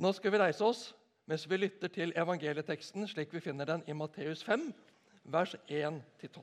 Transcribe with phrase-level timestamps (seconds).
[0.00, 0.86] Nå skal vi reise oss
[1.28, 4.62] mens vi lytter til evangelieteksten slik vi finner den i Matteus 5,
[5.28, 6.40] vers 1-12.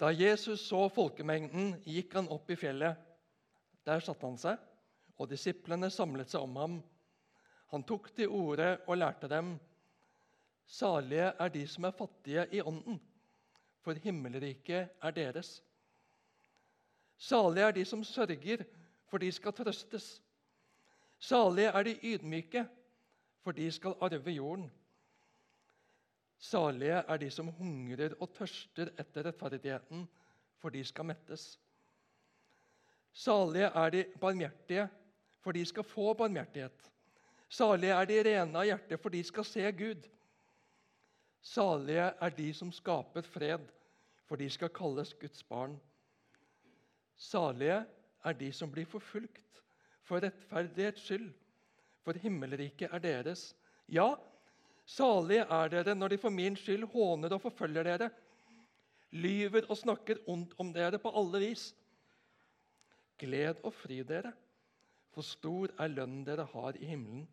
[0.00, 2.96] Da Jesus så folkemengden, gikk han opp i fjellet.
[3.84, 4.56] Der satte han seg,
[5.20, 6.80] og disiplene samlet seg om ham.
[7.76, 9.58] Han tok til orde og lærte dem.:
[10.64, 12.96] Salige er de som er fattige i ånden,
[13.84, 15.58] for himmelriket er deres.
[17.20, 18.64] Salige er de som sørger,
[19.10, 20.22] for de skal trøstes.
[21.18, 22.64] Salige er de ydmyke,
[23.44, 24.70] for de skal arve jorden.
[26.38, 30.06] Salige er de som hungrer og tørster etter rettferdigheten,
[30.58, 31.58] for de skal mettes.
[33.12, 34.88] Salige er de barmhjertige,
[35.40, 36.90] for de skal få barmhjertighet.
[37.48, 40.08] Salige er de rene av hjerte, for de skal se Gud.
[41.42, 43.68] Salige er de som skaper fred,
[44.24, 45.76] for de skal kalles Guds barn.
[47.20, 47.82] Salige
[48.24, 49.60] er de som blir forfulgt
[50.08, 51.28] for rettferdighets skyld,
[52.00, 53.50] for himmelriket er deres.
[53.92, 54.14] Ja,
[54.88, 58.10] salige er dere når de for min skyld håner og forfølger dere,
[59.12, 61.70] lyver og snakker ondt om dere på alle vis.
[63.20, 64.32] Gled og fri dere,
[65.12, 67.26] for stor er lønnen dere har i himmelen.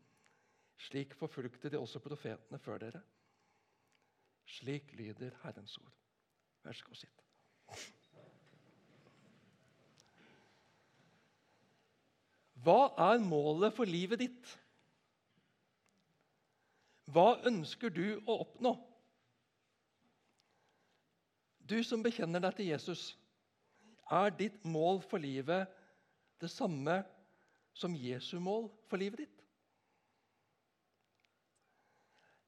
[0.78, 3.02] Slik forfulgte de også profetene før dere.
[4.46, 5.94] Slik lyder Herrens ord.
[6.64, 7.24] Vær så god, sitt.
[12.64, 14.54] Hva er målet for livet ditt?
[17.08, 18.74] Hva ønsker du å oppnå?
[21.68, 23.04] Du som bekjenner deg til Jesus,
[24.12, 25.68] er ditt mål for livet
[26.42, 27.02] det samme
[27.76, 29.44] som Jesu mål for livet ditt?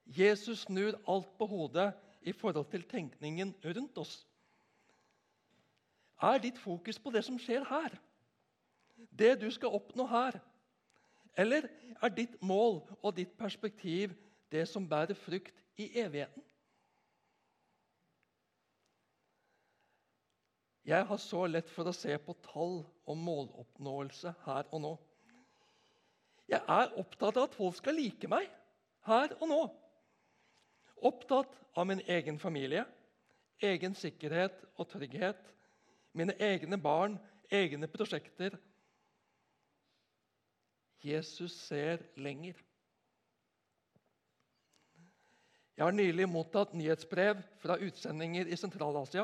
[0.10, 1.92] Jesus snur alt på hodet
[2.26, 4.14] i forhold til tenkningen rundt oss.
[6.20, 7.94] Er ditt fokus på det som skjer her?
[9.10, 10.40] Det du skal oppnå her?
[11.38, 11.68] Eller
[12.02, 14.14] er ditt mål og ditt perspektiv
[14.52, 16.44] det som bærer frukt i evigheten?
[20.90, 24.94] Jeg har så lett for å se på tall og måloppnåelse her og nå.
[26.50, 28.48] Jeg er opptatt av at folk skal like meg
[29.06, 29.60] her og nå.
[31.06, 32.88] Opptatt av min egen familie,
[33.62, 35.40] egen sikkerhet og trygghet,
[36.18, 37.20] mine egne barn,
[37.54, 38.58] egne prosjekter.
[41.04, 42.58] Jesus ser lenger.
[45.78, 49.24] Jeg har nylig mottatt nyhetsbrev fra utsendinger i Sentral-Asia.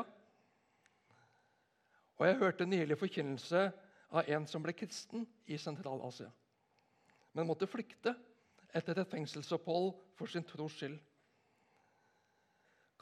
[2.16, 3.66] Og jeg hørte nylig forkynnelse
[4.08, 6.30] av en som ble kristen i Sentral-Asia,
[7.36, 8.14] men måtte flykte
[8.76, 10.96] etter et fengselsopphold for sin tros skyld.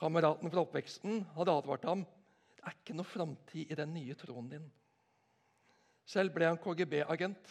[0.02, 2.02] Kameraten fra oppveksten hadde advart ham
[2.64, 4.64] det er ikke noe framtid i den nye troen din.
[6.08, 7.50] Selv ble han KGB-agent.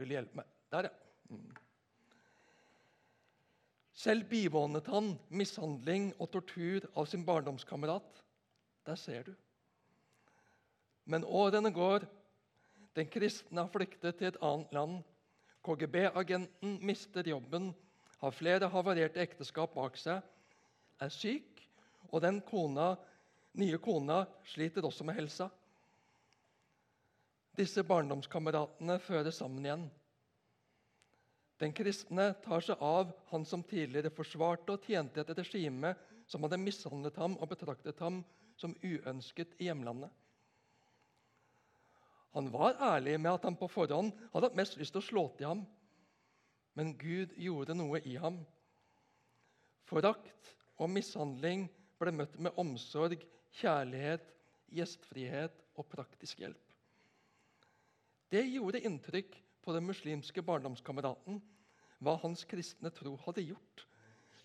[0.00, 0.48] Vil hjelpe meg?
[0.72, 1.34] Der, ja.
[1.34, 1.50] Mm.
[4.00, 8.22] Selv bivånet han mishandling og tortur av sin barndomskamerat.
[8.88, 9.34] Der ser du.
[11.04, 12.06] Men årene går.
[12.96, 15.02] Den kristne har flyktet til et annet land.
[15.66, 17.74] KGB-agenten mister jobben,
[18.20, 20.24] har flere havarerte ekteskap bak seg,
[21.00, 21.60] er syk,
[22.08, 22.94] og den kona,
[23.60, 25.50] nye kona sliter også med helsa.
[27.58, 29.88] Disse barndomskameratene fører sammen igjen.
[31.60, 35.92] Den kristne tar seg av han som tidligere forsvarte og tjente et regime
[36.30, 38.22] som hadde mishandlet ham og betraktet ham
[38.60, 40.08] som uønsket i hjemlandet.
[42.32, 45.26] Han var ærlig med at han på forhånd hadde hatt mest lyst til å slå
[45.36, 45.64] til ham.
[46.78, 48.38] Men Gud gjorde noe i ham.
[49.90, 51.66] Forakt og mishandling
[52.00, 53.18] ble møtt med omsorg,
[53.58, 54.30] kjærlighet,
[54.70, 56.69] gjestfrihet og praktisk hjelp.
[58.30, 59.32] Det gjorde inntrykk
[59.64, 61.40] på den muslimske barndomskameraten
[62.00, 63.82] hva hans kristne tro hadde gjort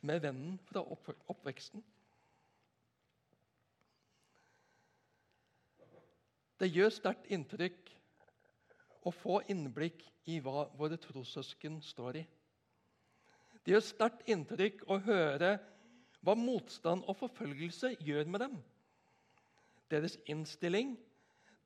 [0.01, 0.81] med vennen fra
[1.29, 1.83] oppveksten.
[6.57, 7.91] Det gjør sterkt inntrykk
[9.05, 10.01] å få innblikk
[10.33, 12.25] i hva våre trossøsken står i.
[13.65, 15.55] Det gjør sterkt inntrykk å høre
[16.25, 18.57] hva motstand og forfølgelse gjør med dem.
[19.93, 20.95] Deres innstilling,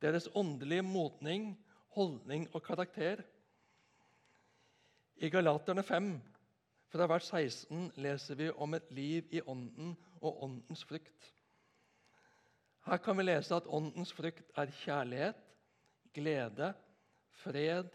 [0.04, 1.54] deres åndelige modning,
[2.00, 3.22] holdning og karakter.
[5.20, 6.14] I Galaterne 5,
[6.90, 11.28] fra vers 16, leser vi om et liv i Ånden og Åndens frukt.
[12.88, 15.44] Her kan vi lese at åndens frukt er kjærlighet,
[16.16, 16.72] glede,
[17.44, 17.92] fred,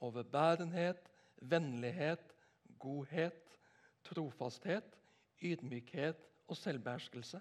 [0.00, 1.06] overbærenhet,
[1.40, 2.34] vennlighet,
[2.78, 3.58] godhet,
[4.04, 4.98] trofasthet,
[5.42, 7.40] ydmykhet og selvbeherskelse.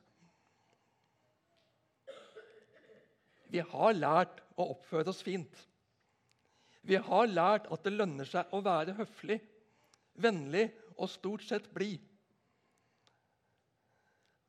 [3.49, 5.72] Vi har lært å oppføre oss fint.
[6.83, 9.39] Vi har lært at det lønner seg å være høflig,
[10.19, 10.65] vennlig
[10.97, 12.01] og stort sett blid.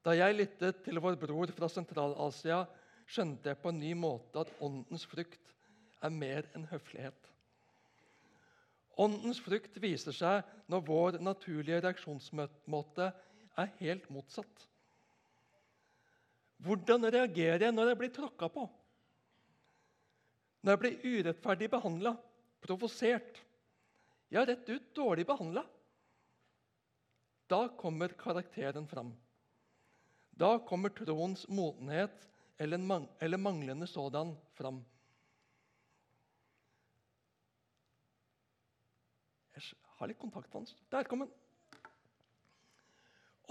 [0.05, 2.65] Da jeg lyttet til vår bror fra Sentral-Asia,
[3.09, 5.55] skjønte jeg på en ny måte at åndens frukt
[6.05, 7.31] er mer enn høflighet.
[9.01, 13.09] Åndens frukt viser seg når vår naturlige reaksjonsmåte
[13.61, 14.69] er helt motsatt.
[16.65, 18.69] Hvordan reagerer jeg når jeg blir tråkka på?
[20.65, 22.15] Når jeg blir urettferdig behandla,
[22.65, 23.41] provosert,
[24.33, 25.61] ja, rett ut dårlig behandla?
[27.53, 29.11] Da kommer karakteren fram.
[30.33, 32.25] Da kommer troens modenhet
[32.57, 34.81] eller, mang eller manglende sådan fram.
[39.55, 39.69] Jeg
[39.99, 40.75] har litt kontakt med hans.
[40.91, 41.35] Der kom den.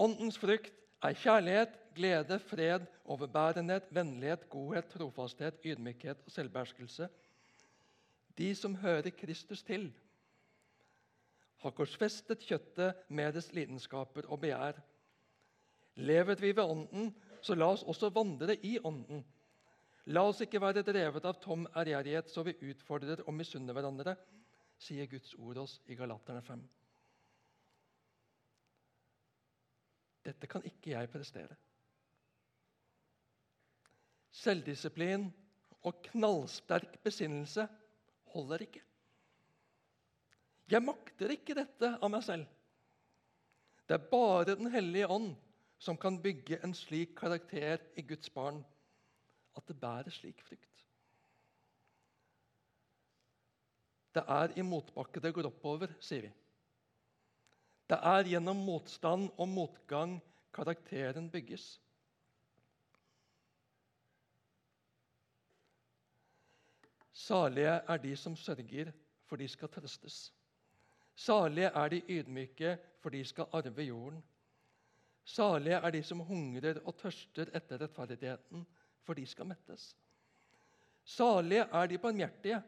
[0.02, 7.08] Åndens frukt er kjærlighet, glede, fred, overbærenhet, vennlighet, godhet, trofasthet, ydmykhet og selvbeherskelse.
[8.38, 9.92] De som hører Kristus til,
[11.64, 14.80] har korsfestet kjøttet med dets lidenskaper og begjær.
[15.96, 19.22] Lever vi ved Ånden, så la oss også vandre i Ånden.
[20.12, 24.16] La oss ikke være drevet av tom ærgjerrighet, så vi utfordrer og misunner hverandre,
[24.76, 26.64] sier Guds ord oss i Galaterne 5.
[30.24, 31.56] Dette kan ikke jeg prestere.
[34.34, 35.28] Selvdisiplin
[35.84, 37.66] og knallsterk besinnelse
[38.32, 38.82] holder ikke.
[40.70, 42.46] Jeg makter ikke dette av meg selv.
[43.84, 45.34] Det er bare Den hellige ånd
[45.78, 48.62] som kan bygge en slik karakter i Guds barn
[49.54, 50.70] at det bærer slik frykt.
[54.14, 56.32] Det er i motbakke det går oppover, sier vi.
[57.88, 60.16] Det er gjennom motstand og motgang
[60.54, 61.66] karakteren bygges.
[67.12, 68.92] Salige er de som sørger,
[69.26, 70.32] for de skal trøstes.
[71.14, 74.22] Salige er de ydmyke, for de skal arve jorden.
[75.24, 78.66] Salige er de som hungrer og tørster etter rettferdigheten,
[79.04, 79.94] for de skal mettes.
[81.04, 82.62] Salige er de barmhjertige,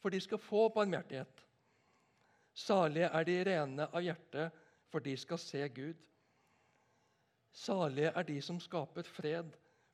[0.00, 1.46] for de skal få barmhjertighet.
[2.54, 4.50] Salige er de rene av hjerte,
[4.92, 5.96] for de skal se Gud.
[7.52, 9.48] Salige er de som skaper fred,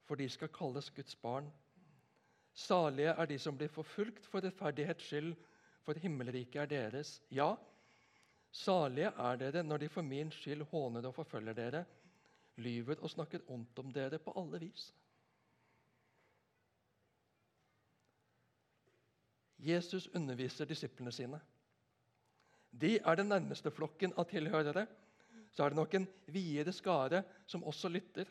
[0.06, 1.52] for de skal kalles Guds barn.
[2.54, 5.34] Salige er de som blir forfulgt for rettferdighets skyld,
[5.86, 7.20] for himmelriket er deres.
[7.30, 7.54] Ja,
[8.50, 11.84] salige er dere når de for min skyld håner og forfølger dere,
[12.56, 14.90] lyver og snakker ondt om dere på alle vis.
[19.58, 21.40] Jesus underviser disiplene sine.
[22.70, 24.87] De er den nærmeste flokken av tilhørere.
[25.53, 28.29] Så er det nok en videre skare som også lytter.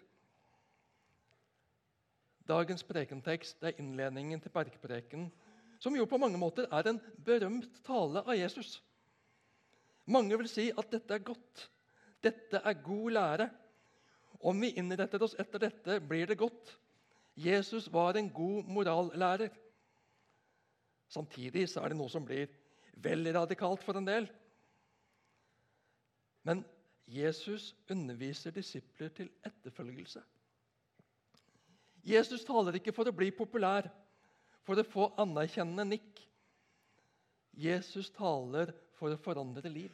[2.47, 5.27] Dagens prekentekst er innledningen til bergpreken,
[5.79, 8.77] som jo på mange måter er en berømt tale av Jesus.
[10.07, 11.67] Mange vil si at dette er godt.
[12.23, 13.49] Dette er god lære.
[14.39, 16.77] Om vi innretter oss etter dette, blir det godt.
[17.35, 19.51] Jesus var en god morallærer.
[21.09, 22.47] Samtidig så er det noe som blir
[23.03, 24.27] vel radikalt for en del.
[26.47, 26.63] Men
[27.07, 30.23] Jesus underviser disipler til etterfølgelse.
[32.07, 33.89] Jesus taler ikke for å bli populær,
[34.63, 36.23] for å få anerkjennende nikk.
[37.57, 39.93] Jesus taler for å forandre liv.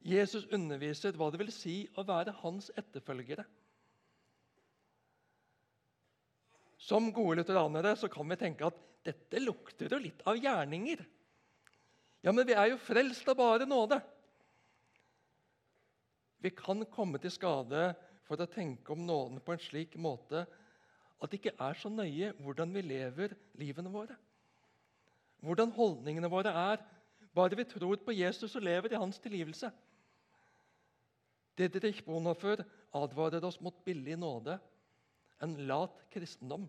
[0.00, 3.44] Jesus underviser hva det vil si å være hans etterfølgere.
[6.80, 11.02] Som gode lutheranere så kan vi tenke at dette lukter jo litt av gjerninger.
[12.20, 14.00] Ja, men vi er jo frelst av bare nåde.
[16.40, 17.90] Vi kan komme til skade
[18.28, 20.44] for å tenke om nåden på en slik måte
[21.20, 24.16] at det ikke er så nøye hvordan vi lever livene våre.
[25.44, 26.82] Hvordan holdningene våre er,
[27.36, 29.70] bare vi tror på Jesus og lever i hans tilgivelse.
[31.56, 32.62] Didrik Bonhoeffer
[32.96, 34.56] advarer oss mot billig nåde,
[35.44, 36.68] en lat kristendom.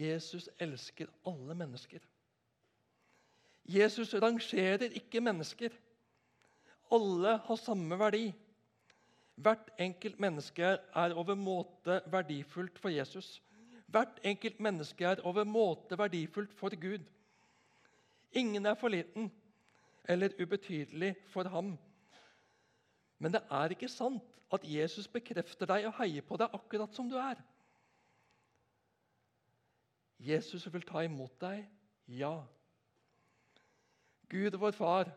[0.00, 2.00] Jesus elsker alle mennesker.
[3.64, 5.70] Jesus rangerer ikke mennesker.
[6.92, 8.32] Alle har samme verdi.
[9.36, 13.42] Hvert enkelt menneske er overmåte verdifullt for Jesus.
[13.86, 17.04] Hvert enkelt menneske er overmåte verdifullt for Gud.
[18.32, 19.32] Ingen er for liten
[20.08, 21.78] eller ubetydelig for ham.
[23.18, 24.22] Men det er ikke sant
[24.52, 27.38] at Jesus bekrefter deg og heier på deg akkurat som du er.
[30.22, 31.64] Jesus vil ta imot deg,
[32.06, 32.36] ja.
[34.30, 35.10] Gud, vår far,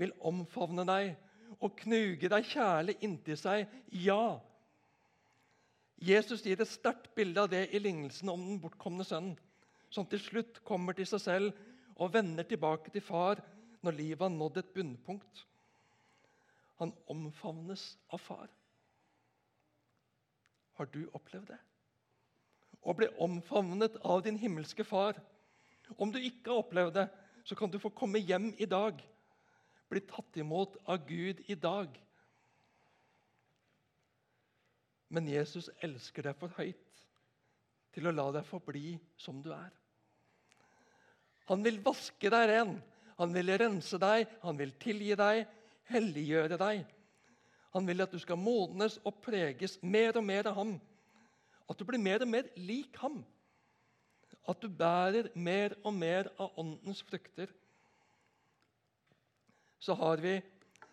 [0.00, 1.12] vil omfavne deg
[1.60, 4.40] og knuge deg kjærlig inntil seg, ja.
[6.02, 9.36] Jesus gir et sterkt bilde av det i lignelsen om den bortkomne sønnen,
[9.92, 11.60] som til slutt kommer til seg selv
[12.00, 13.42] og vender tilbake til far
[13.84, 15.44] når livet har nådd et bunnpunkt.
[16.80, 18.48] Han omfavnes av far.
[20.80, 21.60] Har du opplevd det?
[22.82, 25.18] Å bli omfavnet av din himmelske far.
[25.96, 27.08] Om du ikke har opplevd det,
[27.44, 28.98] så kan du få komme hjem i dag.
[29.90, 31.94] Bli tatt imot av Gud i dag.
[35.12, 37.02] Men Jesus elsker deg for høyt
[37.92, 39.68] til å la deg forbli som du er.
[41.50, 42.76] Han vil vaske deg ren,
[43.18, 45.42] han vil rense deg, han vil tilgi deg,
[45.92, 46.86] helliggjøre deg.
[47.76, 50.72] Han vil at du skal modnes og preges mer og mer av ham.
[51.70, 53.20] At du blir mer og mer lik ham.
[54.48, 57.50] At du bærer mer og mer av åndens frukter.
[59.82, 60.40] Så har vi,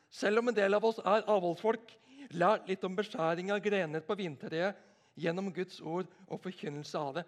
[0.10, 1.96] selv om en del av oss er avholdsfolk,
[2.34, 4.78] lært litt om beskjæring av grener på vintreet
[5.20, 7.26] gjennom Guds ord og forkynnelse av det.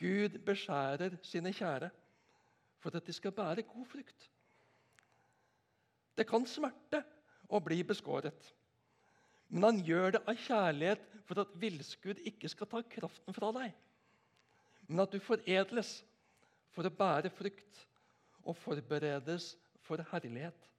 [0.00, 1.90] Gud beskjærer sine kjære
[2.80, 4.28] for at de skal bære god frukt.
[6.16, 7.02] Det kan smerte
[7.48, 8.52] å bli beskåret,
[9.50, 13.74] men han gjør det av kjærlighet for at villskudd ikke skal ta kraften fra deg,
[14.88, 16.00] men at du foredles
[16.74, 17.84] for å bære frukt
[18.46, 19.52] og forberedes
[19.86, 20.70] for herlighet.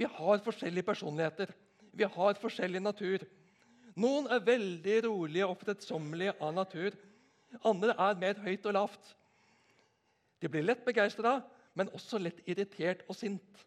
[0.00, 1.50] Vi har forskjellige personligheter.
[1.92, 3.24] Vi har forskjellig natur.
[4.00, 6.96] Noen er veldig rolige og fredsommelige av natur.
[7.66, 9.10] Andre er mer høyt og lavt.
[10.40, 11.40] De blir lett begeistra,
[11.76, 13.66] men også lett irritert og sint.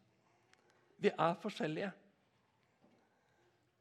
[0.97, 1.91] Vi er forskjellige.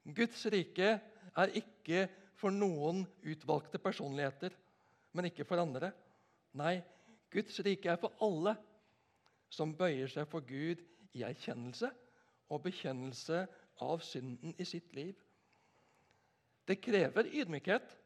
[0.02, 0.88] Guds rike
[1.36, 2.06] er ikke
[2.38, 4.54] for noen utvalgte personligheter,
[5.14, 5.92] men ikke for andre.
[6.58, 6.80] Nei,
[7.32, 8.56] Guds rike er for alle
[9.52, 10.82] som bøyer seg for Gud
[11.14, 11.92] i erkjennelse
[12.52, 13.44] og bekjennelse
[13.84, 15.14] av synden i sitt liv.
[16.68, 17.96] Det krever ydmykhet.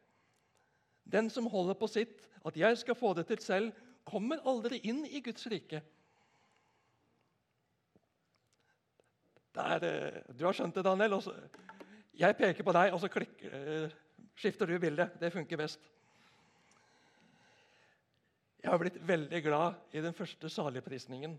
[1.07, 3.73] Den som holder på sitt, at 'jeg skal få det til selv',
[4.05, 5.81] kommer aldri inn i Guds rike.
[9.55, 11.13] Der, eh, du har skjønt det, Daniel.
[11.13, 11.33] Også,
[12.17, 13.91] jeg peker på deg, og så klikker, eh,
[14.35, 15.09] skifter du bilde.
[15.19, 15.79] Det funker best.
[18.63, 21.37] Jeg har blitt veldig glad i den første saligprisningen.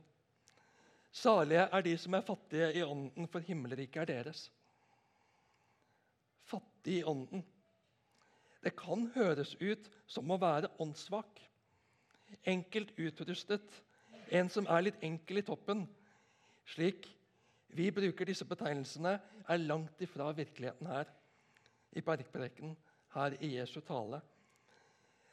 [1.12, 4.50] Salige er de som er fattige i ånden, for himmelriket er deres
[6.48, 7.44] fattig i ånden.
[8.64, 11.40] Det kan høres ut som å være åndssvak.
[12.48, 13.68] Enkelt utrustet,
[14.30, 15.86] en som er litt enkel i toppen.
[16.68, 17.06] Slik
[17.68, 21.10] vi bruker disse betegnelsene, er langt ifra virkeligheten her
[21.92, 22.76] i bergpreken,
[23.14, 24.20] her i Jesu tale.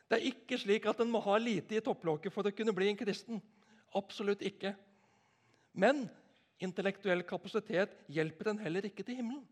[0.09, 2.91] Det er ikke slik at en må ha lite i topplokket for å kunne bli
[2.91, 3.41] en kristen.
[3.95, 4.75] Absolutt ikke.
[5.73, 6.05] Men
[6.61, 9.43] intellektuell kapasitet hjelper en heller ikke til himmelen.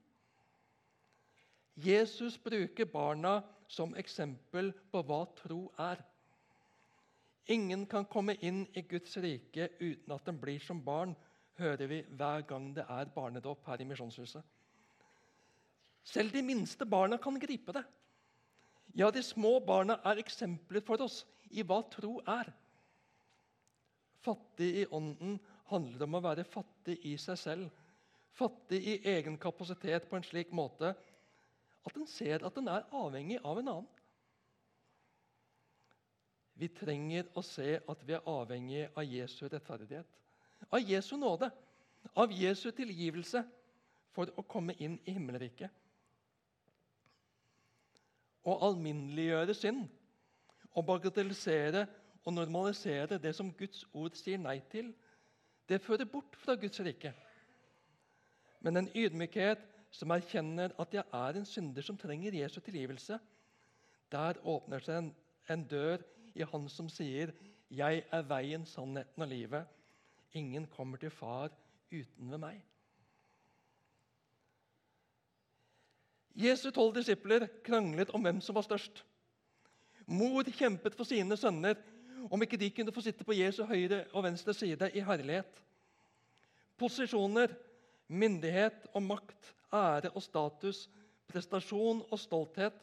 [1.75, 6.03] Jesus bruker barna som eksempel på hva tro er.
[7.49, 11.15] Ingen kan komme inn i Guds rike uten at den blir som barn,
[11.59, 14.43] hører vi hver gang det er barnedåp her i Misjonshuset.
[16.03, 17.83] Selv de minste barna kan gripe det.
[18.95, 22.51] Ja, de små barna er eksempler for oss i hva tro er.
[24.23, 25.39] Fattig i ånden
[25.71, 27.81] handler om å være fattig i seg selv.
[28.33, 30.93] Fattig i egen kapasitet på en slik måte
[31.83, 33.91] at en ser at en er avhengig av en annen.
[36.53, 40.07] Vi trenger å se at vi er avhengig av Jesu rettferdighet,
[40.69, 41.49] av Jesu nåde,
[42.13, 43.43] av Jesu tilgivelse
[44.13, 45.71] for å komme inn i himmelriket.
[48.43, 49.85] Å alminneliggjøre synd,
[50.75, 51.85] å bagatellisere
[52.23, 54.91] og normalisere det som Guds ord sier nei til,
[55.69, 57.13] det fører bort fra Guds rike.
[58.63, 63.19] Men en ydmykhet som erkjenner at jeg er en synder som trenger Jesu tilgivelse,
[64.11, 65.09] der åpner seg en,
[65.51, 66.03] en dør
[66.33, 67.33] i Han som sier,
[67.69, 69.65] 'Jeg er veien, sannheten og livet'.
[70.33, 71.51] Ingen kommer til Far
[71.93, 72.61] uten ved meg.
[76.33, 79.03] Jesu tolv disipler kranglet om hvem som var størst.
[80.09, 81.77] Mor kjempet for sine sønner
[82.31, 85.61] om ikke de kunne få sitte på Jesu høyre og venstre side i herlighet.
[86.81, 87.53] Posisjoner,
[88.07, 90.87] myndighet og makt ære og status,
[91.29, 92.81] prestasjon og stolthet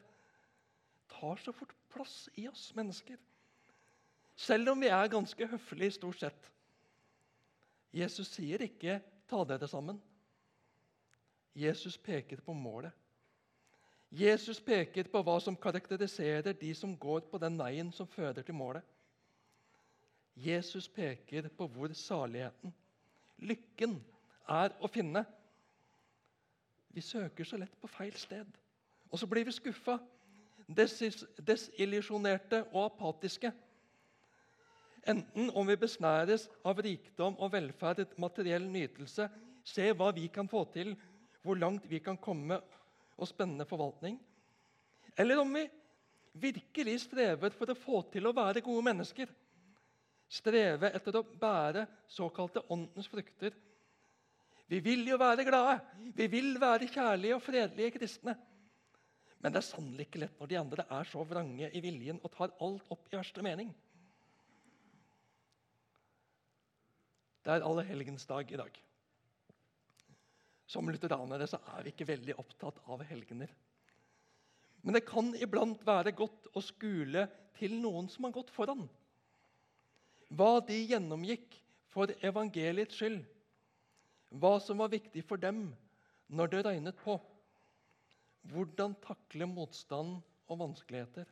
[1.11, 3.19] tar så fort plass i oss mennesker.
[4.38, 6.50] Selv om vi er ganske høflige stort sett.
[7.92, 10.00] Jesus sier ikke 'ta dere sammen'.
[11.54, 12.92] Jesus peker på målet.
[14.11, 18.54] Jesus peker på hva som karakteriserer de som går på den veien som fører til
[18.54, 18.82] målet.
[20.37, 22.75] Jesus peker på hvor saligheten,
[23.38, 24.04] lykken,
[24.49, 25.25] er å finne
[26.90, 28.47] Vi søker så lett på feil sted.
[29.11, 29.99] Og så blir vi skuffa,
[30.66, 33.52] desillusjonerte og apatiske.
[35.09, 39.28] Enten om vi besnæres av rikdom og velferd, materiell nytelse,
[39.64, 40.92] se hva vi kan få til,
[41.45, 42.61] hvor langt vi kan komme,
[43.21, 44.19] og spennende forvaltning.
[45.16, 45.66] Eller om vi
[46.40, 49.33] virkelig strever for å få til å være gode mennesker.
[50.30, 53.57] Streve etter å bære såkalte åndens frukter.
[54.71, 55.80] Vi vil jo være glade,
[56.14, 58.37] vi vil være kjærlige og fredelige kristne.
[59.40, 62.30] Men det er sannelig ikke lett når de andre er så vrange i viljen og
[62.37, 63.73] tar alt opp i verste mening.
[67.44, 68.78] Det er allehelgensdag i dag.
[70.70, 73.50] Som lutheranere så er vi ikke veldig opptatt av helgener.
[74.82, 77.26] Men det kan iblant være godt å skule
[77.59, 78.87] til noen som har gått foran.
[80.30, 81.56] Hva de gjennomgikk
[81.90, 83.25] for evangeliets skyld.
[84.30, 85.66] Hva som var viktig for dem
[86.30, 87.16] når det regnet på.
[88.52, 91.26] Hvordan takle motstand og vanskeligheter.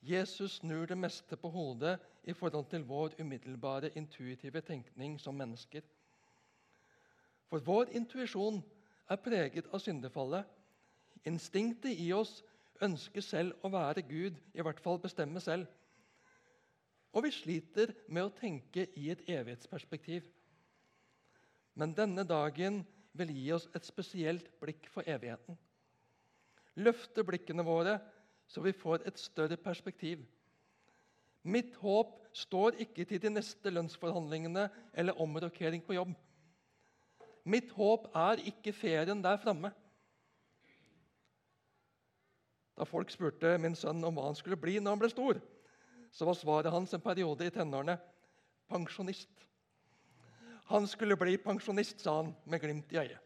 [0.00, 5.82] Jesus snur det meste på hodet i forhold til vår umiddelbare intuitive tenkning som mennesker.
[7.48, 8.60] For vår intuisjon
[9.10, 10.44] er preget av syndefallet.
[11.26, 12.42] Instinktet i oss
[12.84, 15.66] ønsker selv å være Gud, i hvert fall bestemme selv.
[17.16, 20.28] Og vi sliter med å tenke i et evighetsperspektiv.
[21.74, 22.84] Men denne dagen
[23.18, 25.56] vil gi oss et spesielt blikk for evigheten.
[26.78, 27.96] Løfte blikkene våre
[28.48, 30.24] så vi får et større perspektiv.
[31.44, 36.14] Mitt håp står ikke til de neste lønnsforhandlingene eller omrokering på jobb.
[37.48, 39.70] Mitt håp er ikke ferien der framme.
[42.78, 45.40] Da folk spurte min sønn om hva han skulle bli når han ble stor,
[46.14, 47.98] så var svaret hans en periode i tenårene
[48.70, 49.32] pensjonist.
[50.68, 53.20] Han skulle bli pensjonist, sa han med glimt i øyet.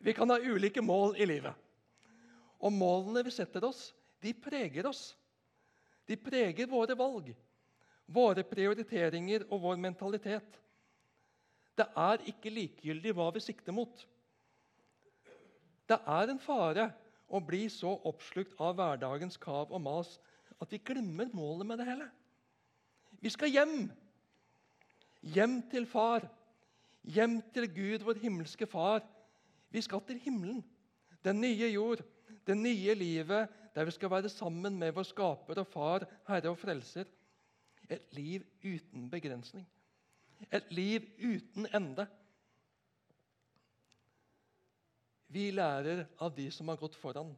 [0.00, 1.52] Vi kan ha ulike mål i livet.
[2.60, 5.14] Og målene vi setter oss, de preger oss.
[6.08, 7.30] De preger våre valg,
[8.10, 10.58] våre prioriteringer og vår mentalitet.
[11.78, 14.02] Det er ikke likegyldig hva vi sikter mot.
[15.88, 16.90] Det er en fare
[17.30, 20.16] å bli så oppslukt av hverdagens kav og mas
[20.60, 22.10] at vi glemmer målet med det hele.
[23.22, 23.88] Vi skal hjem.
[25.34, 26.26] Hjem til far.
[27.02, 29.02] Hjem til Gud, vår himmelske far.
[29.70, 30.64] Vi skal til himmelen,
[31.24, 32.02] den nye jord,
[32.46, 36.58] det nye livet der vi skal være sammen med vår skaper og far, Herre og
[36.58, 37.04] Frelser.
[37.90, 39.66] Et liv uten begrensning.
[40.52, 42.06] Et liv uten ende.
[45.28, 47.34] Vi lærer av de som har gått foran.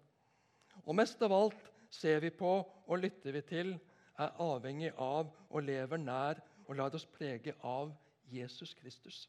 [0.85, 3.75] Og mest av alt ser vi på og lytter vi til,
[4.19, 7.93] er avhengig av og lever nær og lar oss prege av
[8.33, 9.27] Jesus Kristus.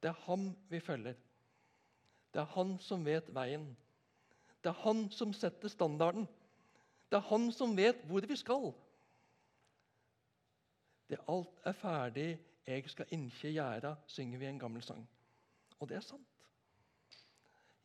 [0.00, 1.16] Det er ham vi følger.
[2.32, 3.66] Det er han som vet veien.
[4.68, 6.26] Det er han som setter standarden.
[7.08, 8.66] Det er han som vet hvor vi skal.
[11.08, 12.26] Det alt er ferdig,
[12.68, 15.06] jeg skal innkje gjerda, synger vi en gammel sang.
[15.80, 16.42] Og det er sant.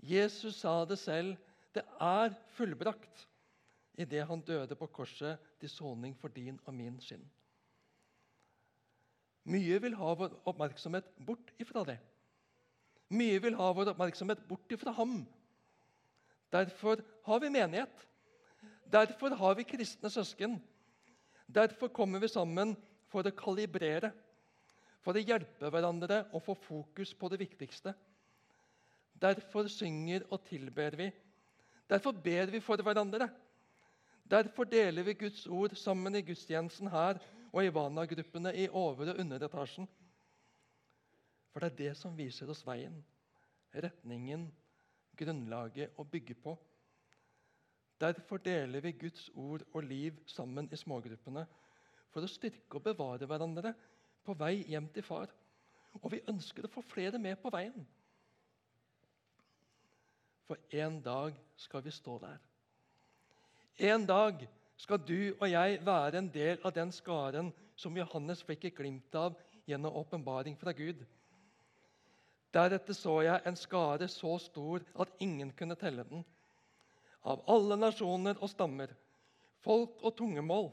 [0.03, 1.37] Jesus sa det selv.
[1.71, 3.21] Det er fullbrakt
[3.95, 7.23] idet han døde på korset til soning for din og min skinn.
[9.47, 11.95] Mye vil ha vår oppmerksomhet bort ifra det.
[13.15, 15.23] Mye vil ha vår oppmerksomhet bort ifra ham.
[16.53, 18.07] Derfor har vi menighet.
[18.85, 20.59] Derfor har vi kristne søsken.
[21.47, 22.75] Derfor kommer vi sammen
[23.09, 24.11] for å kalibrere,
[25.03, 27.93] for å hjelpe hverandre og få fokus på det viktigste.
[29.21, 31.09] Derfor synger og tilber vi.
[31.89, 33.27] Derfor ber vi for hverandre.
[34.29, 37.19] Derfor deler vi Guds ord sammen i gudstjenesten her
[37.51, 39.87] og i Vana-gruppene i over- og underetasjen.
[41.51, 42.95] For det er det som viser oss veien,
[43.75, 44.47] retningen,
[45.17, 46.55] grunnlaget å bygge på.
[48.01, 51.45] Derfor deler vi Guds ord og liv sammen i smågruppene
[52.13, 53.73] for å styrke og bevare hverandre
[54.25, 55.31] på vei hjem til far.
[56.01, 57.85] Og vi ønsker å få flere med på veien.
[60.47, 62.41] For en dag skal vi stå der.
[63.93, 64.43] En dag
[64.77, 69.15] skal du og jeg være en del av den skaren som Johannes fikk et glimt
[69.15, 69.37] av
[69.69, 70.99] gjennom åpenbaring fra Gud.
[72.53, 76.21] Deretter så jeg en skare så stor at ingen kunne telle den.
[77.25, 78.91] Av alle nasjoner og stammer,
[79.63, 80.67] folk og tungemål.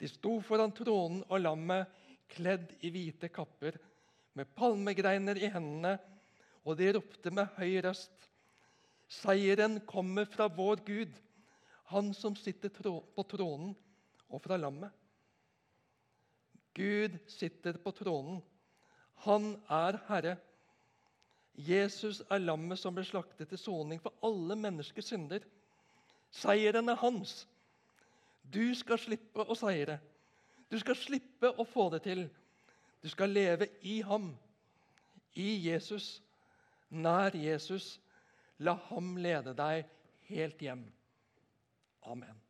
[0.00, 1.90] De sto foran tronen og lammet,
[2.32, 3.76] kledd i hvite kapper,
[4.32, 5.98] med palmegreiner i hendene,
[6.64, 8.28] og de ropte med høy røst.
[9.12, 11.12] Seieren kommer fra vår Gud,
[11.92, 13.74] han som sitter på tronen,
[14.32, 14.88] og fra lammet.
[16.72, 18.40] Gud sitter på tronen.
[19.26, 20.38] Han er herre.
[21.54, 25.44] Jesus er lammet som ble slaktet til soning for alle menneskers synder.
[26.32, 27.42] Seieren er hans.
[28.42, 29.98] Du skal slippe å seire.
[30.72, 32.24] Du skal slippe å få det til.
[33.02, 34.30] Du skal leve i ham,
[35.34, 36.22] i Jesus,
[36.88, 37.98] nær Jesus.
[38.62, 39.84] La ham lede deg
[40.30, 40.86] helt hjem.
[42.06, 42.41] Amen.